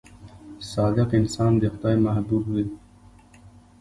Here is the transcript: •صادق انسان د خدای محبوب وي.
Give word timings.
•صادق 0.71 1.09
انسان 1.19 1.51
د 1.57 1.63
خدای 1.73 1.95
محبوب 2.05 2.43
وي. 2.53 2.65